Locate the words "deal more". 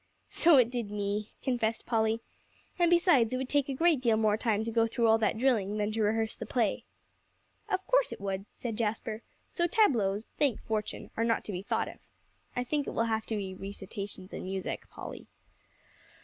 4.01-4.35